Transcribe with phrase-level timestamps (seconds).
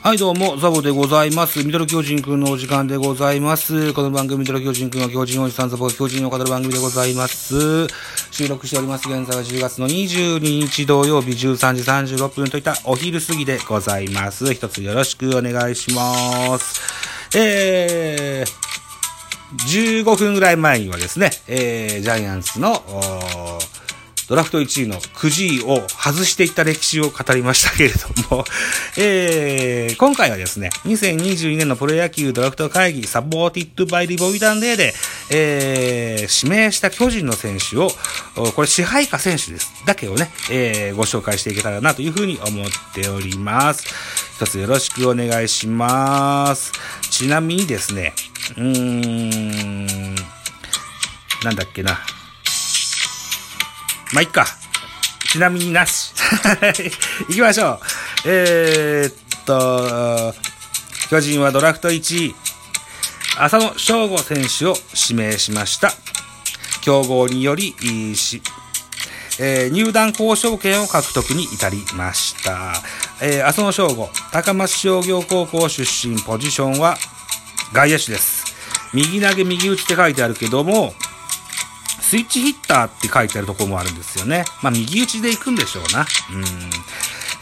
[0.00, 1.64] はい、どうも、ザボでございます。
[1.64, 3.92] ミドル巨人くんのお時間でございます。
[3.92, 7.88] この番組、ミドル巨人くんは巨人おじさんザボが巨人を語る番組でございます。
[8.30, 9.08] 収録しております。
[9.08, 14.54] 現在は10月の22日土曜日13時36分といったお昼過ぎでございます。
[14.54, 17.36] 一つよろしくお願いします。
[17.36, 22.84] えー、15分ぐらい前にはですね、えー、ジャイアンツの、
[24.28, 28.44] ドラフト1位のくじを外していった歴史を語りましたけれども、
[28.98, 34.94] えー、今回はですね、2022年のプロ野球ドラフト会議サポーティッドバイリボビダンデーで、
[35.30, 37.90] えー、指名した巨人の選手を、
[38.54, 39.72] これ支配下選手です。
[39.86, 43.86] だけをね、えー、ご紹介していけたらなというふうに思っております。
[44.36, 46.72] 一つよろしくお願いします。
[47.10, 48.12] ちなみにですね、
[48.58, 50.14] うーん、
[51.44, 51.98] なんだっけな。
[54.12, 54.46] まあ、いっか。
[55.30, 56.12] ちなみになし。
[57.28, 57.80] 行きましょう。
[58.24, 60.34] えー、っと、
[61.10, 62.34] 巨人はドラフト1位、
[63.38, 64.76] 浅野翔吾選手を
[65.08, 65.92] 指名しました。
[66.80, 67.74] 競合により、
[68.16, 68.42] し、
[69.38, 72.82] えー入団交渉権を獲得に至りました。
[73.20, 76.98] えー浅野翔吾、高松商業高校出身、ポジションは
[77.72, 78.44] 外野手です。
[78.94, 80.94] 右投げ右打ちって書いてあるけども、
[82.08, 84.46] スイッチヒッターって書いてあるところもあるんですよね。
[84.62, 86.06] まあ、右打ちで行くんでしょうな。
[86.32, 86.44] うん。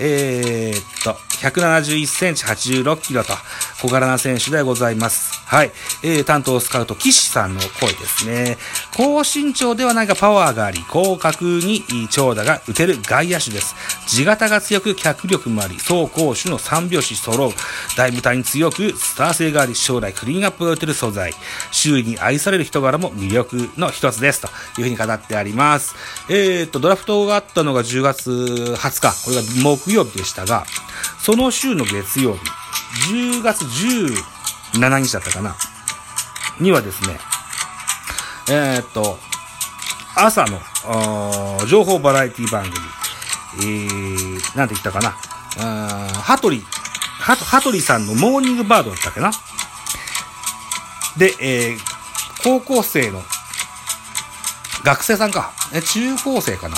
[0.00, 3.32] えー、っと、171センチ86キロと
[3.80, 5.44] 小柄な選手でございます。
[5.46, 5.70] はい。
[6.02, 8.56] えー、担当スカウト、岸さんの声ですね。
[8.96, 13.76] 高身長ではないがパワーがあり、広角に長打が打てる外野手です。
[14.08, 17.50] 地型が強く脚力もあり、走攻守の三拍子揃う。
[17.96, 21.32] 大舞台に強く、スター性があり、将来クリーンアップが打てる素材。
[21.70, 24.40] 周囲に愛される人柄も魅力の一つです。
[24.40, 24.48] と
[24.80, 25.94] いうふうに語ってあります。
[26.28, 29.24] えー、っと、ドラフトがあったのが10月20日。
[29.24, 30.66] これが木曜日でしたが、
[31.26, 32.40] その週の月曜日、
[33.10, 35.56] 10月17日だったかな。
[36.60, 37.18] にはですね、
[38.48, 39.18] えー、っと、
[40.14, 40.60] 朝の、
[41.66, 42.76] 情報バラエティ番組、
[43.58, 45.16] えー、なんて言ったかな。
[45.58, 49.32] あー羽鳥、は羽鳥さんのモーニングバードだったっけな。
[51.18, 51.78] で、えー、
[52.44, 53.20] 高校生の、
[54.84, 56.76] 学生さんか、え中高生かな。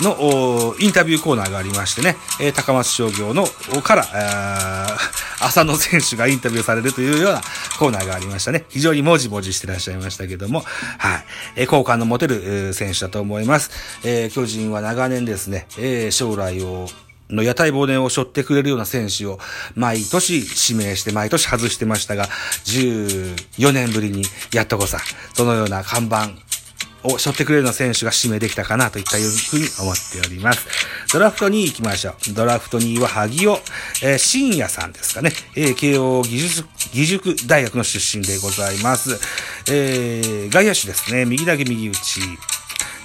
[0.00, 3.46] のインタビューコーナーがありましてね、え高松商業の
[3.82, 4.96] から、
[5.40, 7.42] 浅野選手がインタビューされるというような
[7.78, 8.64] コーナーがありましたね。
[8.68, 10.64] 非常にもじもじしてらっしゃいましたけども、
[10.98, 11.24] はい。
[11.56, 13.70] えー好感の持てるえ選手だと思います。
[14.04, 16.88] え巨人は長年ですね、え将来を
[17.30, 19.38] の屋台骨を背負ってくれるような選手を
[19.74, 22.26] 毎年指名して毎年外してましたが、
[22.64, 25.00] 14年ぶりにやっとこさ、
[25.34, 26.30] そのような看板
[27.06, 29.30] を背負ってくれるような選手が指名できたかなといったいうに
[29.80, 30.66] 思っております。
[31.12, 32.34] ドラフト2位行きましょう。
[32.34, 33.58] ドラフト2位は萩尾、
[34.02, 35.32] えー、深夜さんですかね。
[35.56, 39.18] えー慶応義塾、義塾大学の出身でございます。
[39.70, 41.24] えー外野手ですね。
[41.24, 42.20] 右投げ右打ち。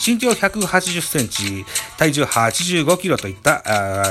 [0.04, 1.64] 身長180センチ、
[1.98, 3.62] 体重85キロといった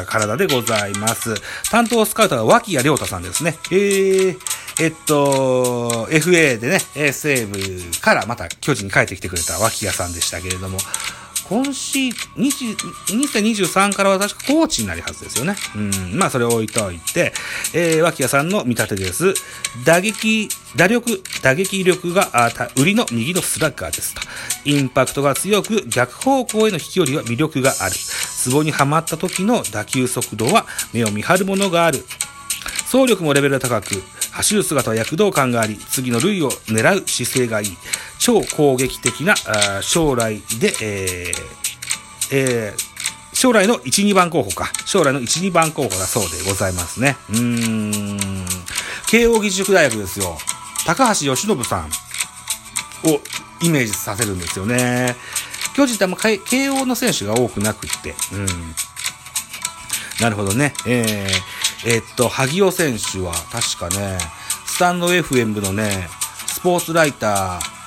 [0.02, 1.34] あ体でございます。
[1.70, 3.56] 担当スカウトは脇谷亮太さんですね。
[3.72, 4.38] えー、
[4.80, 6.78] えっと、FA でね、
[7.12, 7.58] 西武
[8.00, 10.78] からまた巨人に帰ってきてくれた脇谷さんでしたけれども、
[11.50, 15.56] 今シーズン、2023からは確かコーチになるはずですよね。
[15.74, 15.78] う
[16.14, 17.32] ん、まあそれを置いといて、
[17.74, 19.34] えー、脇谷さんの見立てです。
[19.84, 24.22] 打撃、打力、打撃力があ売りの右のスラッガーですと。
[24.64, 27.96] インパクトが強く逆方向への飛距離は魅力がある。
[27.96, 30.64] ツボにはまった時の打球速度は
[30.94, 32.02] 目を見張るものがある。
[32.90, 34.02] 走力もレベルが高く、
[34.42, 37.76] 走る姿は躍動感があり、次の塁を狙う姿勢がいい。
[38.18, 39.34] 超攻撃的な
[39.82, 41.50] 将来で、えー
[42.32, 42.90] えー
[43.32, 44.70] 将来の1、2番候補か。
[44.84, 47.16] 将来の1、2番候補だそうでございますね。
[47.30, 48.18] うん。
[49.06, 50.36] 慶応義塾大学ですよ。
[50.84, 51.86] 高橋由伸さん
[53.08, 53.20] を
[53.62, 55.16] イメージさせるんですよね。
[55.74, 58.14] 巨人ってあんま慶慶応の選手が多くなくって。
[58.34, 58.46] うん。
[60.20, 60.74] なるほどね。
[60.86, 61.30] えー、
[61.86, 64.18] えっと、萩尾選手は確かね、
[64.66, 66.08] スタンド FM のね、
[66.46, 67.80] スポーツライター、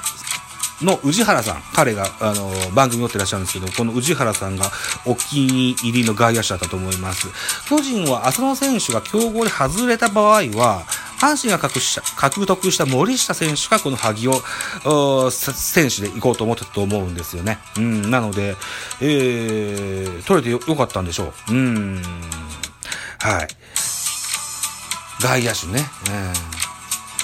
[0.84, 4.72] の宇治原さん、彼が、あの、番組持ってらっしゃるんですけど、この宇治原さんが
[5.06, 7.28] お気に入りの外野手だったと思います。
[7.68, 10.84] 巨人は浅野選手が競合で外れた場合は、
[11.22, 17.60] 阪神が獲した獲得した森下選手がこの萩尾選手で行こうと思ってたと思うんですよね。
[17.78, 18.58] うん、なので、
[19.00, 21.54] えー、取れてよよかったんでしょう。
[21.54, 22.02] うん。
[23.20, 23.48] はい。
[25.24, 25.90] 外野手ね。
[26.10, 26.64] うん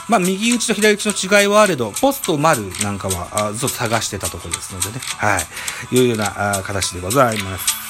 [0.10, 5.00] まあ、右打ちと左打ちの違いはあれど、ポスト丸なんかは、あずっと探してたところですのでね。
[5.18, 5.38] は
[5.92, 5.96] い。
[5.96, 7.90] いうようなあ形でございます。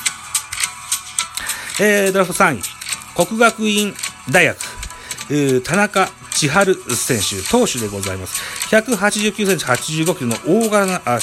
[1.81, 2.61] えー、ドラフト3位。
[3.25, 3.95] 国学院
[4.29, 4.57] 大学、
[5.29, 8.41] えー田中千春選手、投手でございます。
[8.69, 11.19] 189センチ85キロの大柄なあ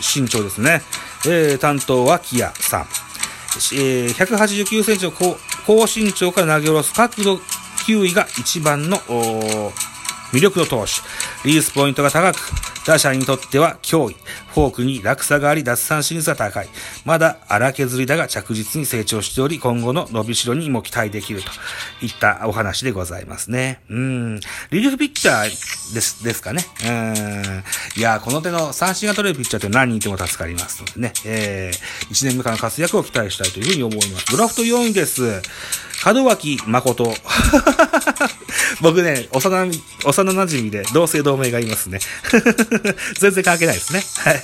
[0.00, 0.82] 身長ですね。
[1.26, 2.86] えー担当は木谷さん。
[3.74, 7.40] えー189センチの高高身長から投げ下ろす角度
[7.86, 8.98] 球威が一番の
[10.32, 10.92] 魅力の投手。
[11.48, 12.38] リリースポイントが高く、
[12.86, 14.16] 打者にとっては脅威。
[14.54, 16.68] フォークに落差があり、奪三振率が高い。
[17.04, 21.50] まだ荒削りだが着実に成長しており、今後の伸びしろにも期待できると
[22.04, 23.80] いったお話でございますね。
[23.88, 24.40] うん。
[24.70, 26.64] リリーフピッチャーです、ですかね。
[26.86, 27.64] うん。
[27.96, 31.12] いや、この手の三振が取れるピッチャーって何人いても助かりますのでね。
[31.24, 34.30] えー、1年目からの活躍を期待したいというふうに思います。
[34.30, 35.42] ドラフト4位です。
[36.04, 37.14] 門脇誠。
[38.80, 39.50] 僕ね、幼、
[40.04, 42.00] 幼馴染で同姓同名がいますね。
[43.18, 44.02] 全然関係ないですね。
[44.24, 44.40] はい。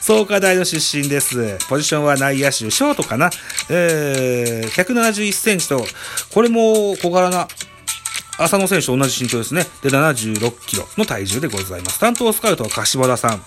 [0.00, 1.58] 創価大の出身です。
[1.68, 3.30] ポジションは内野手、ショートかな。
[3.68, 5.86] えー、171センチと、
[6.30, 7.48] これも小柄な
[8.38, 9.66] 浅野選手と同じ身長ですね。
[9.82, 11.98] で、76キロの体重でございます。
[11.98, 13.44] 担当スカウトは柏田さん。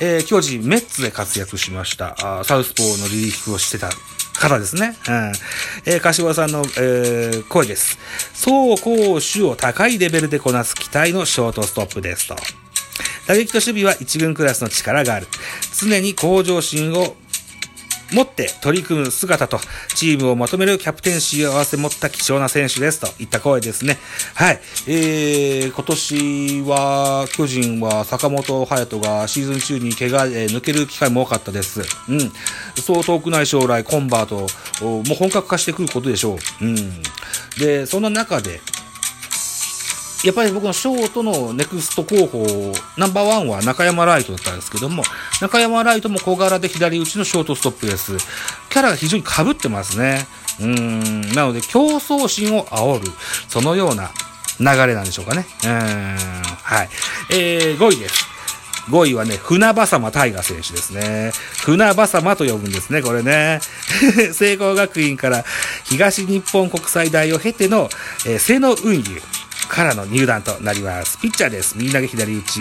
[0.00, 2.40] えー、巨人、メッツで活躍しました。
[2.40, 3.90] あサウスポーのリリーフをしてた
[4.48, 4.96] 方ですね。
[5.08, 5.32] うん。
[5.86, 7.98] えー、柏さんの、えー、声です。
[8.32, 12.36] 走攻守を高いレベルでこなす期待のショートストップですと。
[13.26, 15.26] 打撃と守備は1軍クラスの力がある。
[15.78, 17.16] 常に向上心を
[18.14, 19.58] 持って取り組む姿と、
[19.94, 23.98] チームをまとめるキャプテンシーを合わせ持った貴重な選手ですといった声ですね。
[24.34, 24.60] はい。
[24.86, 31.82] えー、今年は、巨人は坂本勇人がシーズン中に怪我で抜ける機会も多かったです。
[32.08, 32.32] うん。
[32.80, 34.46] そう遠くない将来、コンバート、
[34.84, 36.64] もう本格化してくることでしょう。
[36.64, 37.02] うん。
[37.58, 38.60] で、そんな中で、
[40.24, 45.02] やっぱり僕のショートのネクスト候補、ナンバーワンは中山ライトだったんですけども、
[45.42, 48.16] 中山ライトも小柄で左打ちのショートストップです。
[48.70, 50.26] キャラが非常に被ってますね。
[50.60, 53.12] うん、なので競争心を煽る、
[53.48, 54.10] そのような
[54.58, 55.44] 流れなんでしょうかね。
[55.62, 56.16] うん、
[56.62, 56.88] はい。
[57.30, 58.34] えー、5位です。
[58.88, 61.32] 5位はね、船場様大河選手ですね。
[61.64, 63.60] 船場様と呼ぶんですね、これね。
[64.32, 65.44] 聖光学院から
[65.84, 67.90] 東日本国際大を経ての、
[68.26, 69.22] えー、瀬野運輸
[69.68, 71.18] からの入団となります。
[71.18, 71.76] ピッチャーです。
[71.76, 72.60] 右投げ左打ち。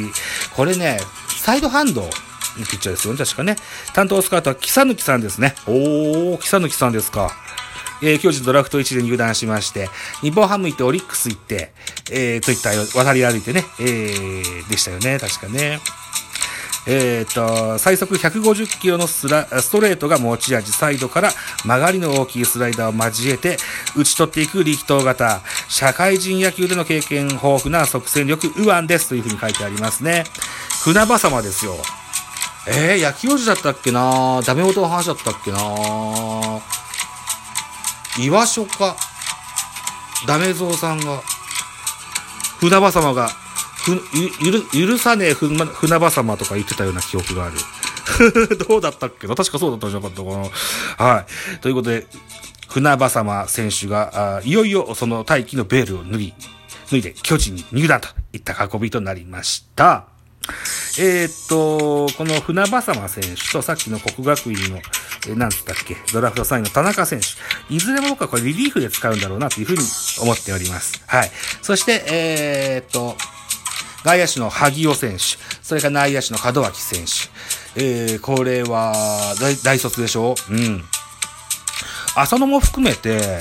[0.55, 0.99] これね、
[1.39, 3.55] サイドハンドのピッチャーですよね、確かね。
[3.93, 5.55] 担当スカウトは木佐抜さんですね。
[5.67, 7.31] おー、木佐抜さんですか。
[8.01, 9.89] えー、巨人ドラフト1で入団しまして、
[10.21, 11.71] 日本ハム行ってオリックス行って、
[12.11, 15.79] えー、といった渡り歩いてね、えー、でしたよね、確かね。
[16.85, 21.31] えっ、と、最速150キロのスラストレートが持ち味、サイドから
[21.65, 23.57] 曲がりの大きいスライダーを交えて
[23.95, 30.25] 打ち取っていく力投型、社会人野球での経験豊富な即戦力、右腕ですというふうに書いてありますね。
[30.83, 31.75] 船場様ですよ。
[32.67, 35.59] えー、野球王子だったっけなダメ元の話だったっけな
[38.19, 38.95] 岩所か、
[40.27, 41.21] ダメゾウさんが、
[42.59, 43.42] 船場様が、
[43.83, 44.51] ふ、ゆ、ゆ
[44.83, 47.57] る、許さねえ船船場様とか言ってたような記憶がある。
[48.67, 49.35] どうだったっけな？
[49.35, 50.29] 確かそうだったんじゃなかったか
[51.05, 51.05] な。
[51.13, 51.25] は
[51.57, 51.59] い。
[51.59, 52.07] ということで、
[52.69, 56.33] 船場様選手が、あいよいよその大気のベールを脱ぎ、
[56.89, 60.05] 脱いで巨人に入団といった運びとなりました。
[60.99, 64.77] えーっと、この船場様選手とさっきの国学院の、
[65.27, 67.73] えーなんつったっけ、ドラフト3位の田中選手。
[67.73, 69.81] いずれも僕はこれリリーフで使うんだろうなというふうに
[70.21, 71.01] 思っております。
[71.07, 71.31] はい。
[71.61, 73.15] そして、えーっと、
[74.03, 75.23] 外野手の萩尾選手、
[75.61, 77.11] それから内野手の門脇選手。
[77.75, 78.93] えー、これは
[79.39, 80.35] 大、大卒でしょ？
[80.49, 80.83] うん。
[82.15, 83.39] 浅野も含めて、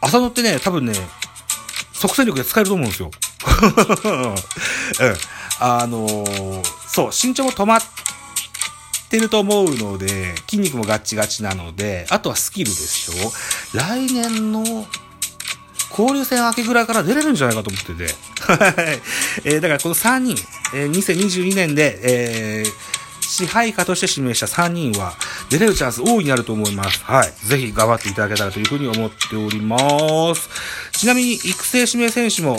[0.00, 0.92] 浅野ってね、多分ね、
[1.92, 3.10] 即戦力で使えると思うんですよ。
[4.04, 4.34] うん。
[5.60, 7.82] あのーそう、身長も止まっ
[9.08, 13.32] てると思うので、筋肉もガッチガチなので、あとはスキルでしょ？
[13.72, 14.86] 来年の
[15.98, 18.14] 交流戦明けぐらいから出れるんじゃないかと思ってて。
[18.52, 19.00] はい。
[19.44, 20.36] えーだからこの3人、
[20.74, 22.96] えー2022年で、えー
[23.28, 25.14] 支配下として指名した3人は、
[25.50, 27.02] 出れるチャンス大いになると思います。
[27.04, 27.32] はい。
[27.44, 29.76] ぜひ頑張っていただけたらというふうに思っておりま
[30.34, 30.48] す。
[30.92, 32.54] ちなみに育成指名選手も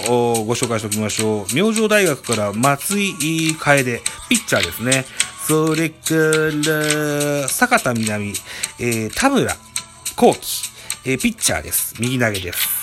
[0.45, 1.55] ご紹介しておきましょう。
[1.55, 5.05] 明星大学から松井楓、ピッチャーですね。
[5.47, 8.33] それから、坂田南、
[8.79, 9.55] えー、田村
[10.17, 10.69] 幸喜、
[11.05, 11.95] えーピッチャーです。
[11.99, 12.76] 右投げです。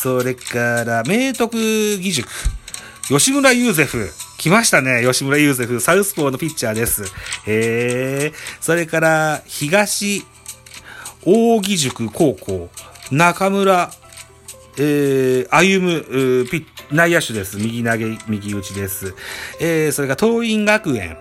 [0.00, 2.28] それから、明徳義塾、
[3.08, 4.08] 吉村ユーゼフ。
[4.38, 5.02] 来ましたね。
[5.04, 5.80] 吉村ユーゼフ。
[5.80, 7.02] サウスポーのピッチャーです。
[7.46, 8.32] へー。
[8.60, 10.24] それから、東、
[11.24, 12.70] 大義塾高校、
[13.10, 13.90] 中村、
[14.78, 17.56] えー、歩む、ピッ内野手です。
[17.56, 19.16] 右投げ、右打ちです。
[19.60, 21.16] えー、それから、東院学園、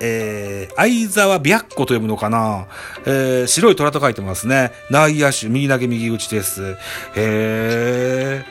[0.00, 2.66] えー、相沢白子と読むのかな？
[3.06, 4.72] えー、白い虎と書いてますね。
[4.90, 6.76] 内野手、右投げ、右打ちです。
[7.14, 8.44] へ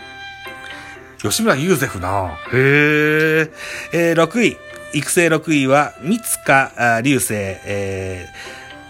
[1.22, 1.28] ー。
[1.28, 3.52] 吉村ユーゼフなへー。
[3.94, 4.58] えー、6位。
[4.94, 8.28] 育成6位は、三塚流星、え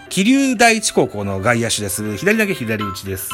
[0.06, 2.16] ー、気流第一高校の外野手です。
[2.16, 3.30] 左投げ、左打ちです。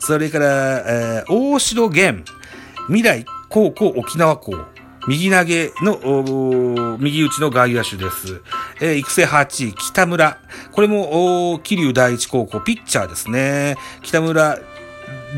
[0.00, 0.46] それから、
[0.84, 2.24] えー、大城源、
[2.88, 4.56] 未来高校沖縄校。
[5.08, 8.40] 右投げの、右打ちの外野手です。
[8.80, 10.38] えー育成8位、北村。
[10.70, 13.76] これも、お桐生第一高校、ピッチャーですね。
[14.02, 14.58] 北村、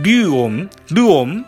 [0.02, 1.46] 龍音ルオン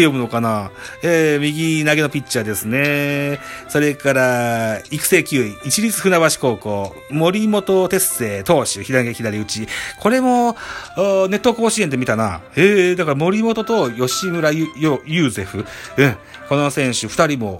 [0.00, 0.70] って読むのかな？
[1.02, 3.38] えー、右投げのピッチャーですね。
[3.68, 9.68] それから、育成9位、一律船橋高校、森本哲星投手、左げ左打ち。
[9.98, 10.56] これも、
[10.96, 12.40] ネット甲子園で見たな。
[12.56, 15.66] えー、だから森本と吉村ユユユーゼフ。
[15.98, 16.16] うん。
[16.48, 17.58] この選手二人も、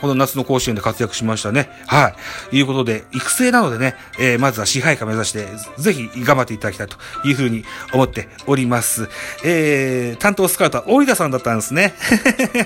[0.00, 1.70] この夏の甲子園で活躍しましたね。
[1.86, 2.12] は
[2.52, 2.56] い。
[2.58, 5.46] いうことで、育成なのでね、えー、まずは支配下目指して、
[5.78, 9.08] ぜひ頑張っていただきたいというふうに思っております。
[9.42, 11.94] えー、担当スカウトは織田さんだったんですね。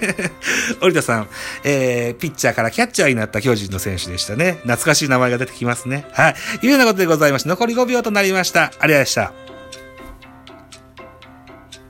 [0.80, 1.28] 織田さん、
[1.64, 4.52] えー、ピッチャーからキャッチャーになった巨人の選手でしたね。
[4.62, 6.06] 懐かしい名前が出てきますね。
[6.12, 6.34] はい。
[6.62, 8.62] いうようなことでございまして、残り5秒となりました。
[8.62, 9.47] ありがとうございました。